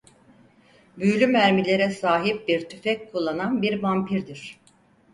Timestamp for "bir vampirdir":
3.61-4.59